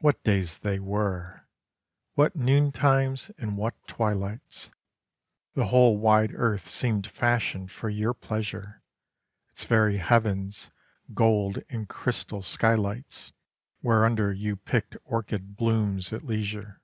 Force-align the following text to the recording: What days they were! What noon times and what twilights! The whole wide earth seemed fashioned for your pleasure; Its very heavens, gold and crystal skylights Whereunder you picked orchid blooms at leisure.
What 0.00 0.22
days 0.24 0.58
they 0.58 0.78
were! 0.78 1.46
What 2.16 2.36
noon 2.36 2.70
times 2.70 3.30
and 3.38 3.56
what 3.56 3.72
twilights! 3.86 4.72
The 5.54 5.68
whole 5.68 5.96
wide 5.96 6.32
earth 6.34 6.68
seemed 6.68 7.06
fashioned 7.06 7.70
for 7.70 7.88
your 7.88 8.12
pleasure; 8.12 8.82
Its 9.50 9.64
very 9.64 9.96
heavens, 9.96 10.70
gold 11.14 11.60
and 11.70 11.88
crystal 11.88 12.42
skylights 12.42 13.32
Whereunder 13.80 14.34
you 14.34 14.54
picked 14.54 14.98
orchid 15.06 15.56
blooms 15.56 16.12
at 16.12 16.24
leisure. 16.26 16.82